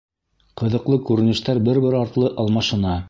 [0.61, 2.97] Ҡыҙыҡлы күренештәр бер-бер артлы алмашына.